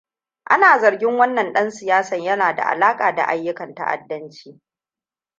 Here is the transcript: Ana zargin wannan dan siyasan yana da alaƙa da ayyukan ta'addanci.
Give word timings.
Ana 0.49 0.79
zargin 0.79 1.17
wannan 1.17 1.53
dan 1.53 1.71
siyasan 1.71 2.21
yana 2.23 2.55
da 2.55 2.63
alaƙa 2.63 3.15
da 3.15 3.23
ayyukan 3.27 3.75
ta'addanci. 3.75 4.59